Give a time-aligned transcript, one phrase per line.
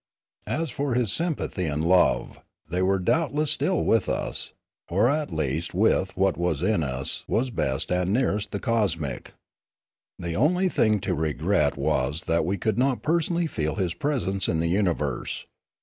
[0.47, 4.51] As for his sympathy and love, they were doubtless still with us,
[4.89, 9.35] or at least with what in us was best and nearest the cosmic.
[10.17, 14.59] The only thing to regret was that we could not personally feel his presence in
[14.59, 15.45] the universe.